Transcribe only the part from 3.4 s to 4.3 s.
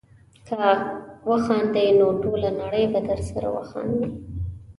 وخاندي.